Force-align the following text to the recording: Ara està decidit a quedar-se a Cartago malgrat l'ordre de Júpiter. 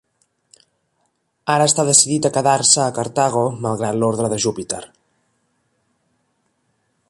Ara 1.55 1.67
està 1.71 1.85
decidit 1.89 2.27
a 2.29 2.31
quedar-se 2.37 2.81
a 2.85 2.89
Cartago 2.95 3.45
malgrat 3.67 3.99
l'ordre 4.01 4.33
de 4.33 4.41
Júpiter. 4.47 4.83